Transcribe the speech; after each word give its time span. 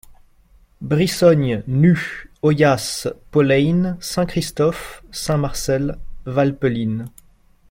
Brissogne, 0.81 1.61
Nus, 1.67 2.27
Oyace, 2.41 3.07
Pollein, 3.29 3.97
Saint-Christophe, 3.99 5.03
Saint-Marcel, 5.11 5.99
Valpelline. 6.25 7.05